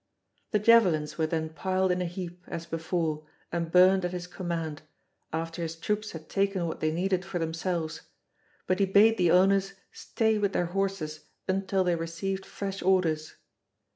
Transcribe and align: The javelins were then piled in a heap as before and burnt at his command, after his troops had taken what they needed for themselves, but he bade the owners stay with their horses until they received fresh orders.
The 0.49 0.57
javelins 0.57 1.19
were 1.19 1.27
then 1.27 1.49
piled 1.49 1.91
in 1.91 2.01
a 2.01 2.05
heap 2.07 2.43
as 2.47 2.65
before 2.65 3.27
and 3.51 3.71
burnt 3.71 4.03
at 4.03 4.13
his 4.13 4.25
command, 4.25 4.81
after 5.31 5.61
his 5.61 5.75
troops 5.75 6.09
had 6.13 6.27
taken 6.27 6.65
what 6.65 6.79
they 6.79 6.91
needed 6.91 7.23
for 7.23 7.37
themselves, 7.37 8.01
but 8.65 8.79
he 8.79 8.87
bade 8.87 9.19
the 9.19 9.29
owners 9.29 9.73
stay 9.91 10.39
with 10.39 10.53
their 10.53 10.65
horses 10.73 11.25
until 11.47 11.83
they 11.83 11.95
received 11.95 12.47
fresh 12.47 12.81
orders. 12.81 13.35